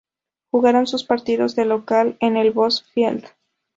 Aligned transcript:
Jugaron 0.49 0.87
sus 0.87 1.03
partidos 1.03 1.55
de 1.55 1.65
local 1.65 2.17
en 2.21 2.35
el 2.35 2.49
Bosse 2.49 2.83
Field. 2.91 3.23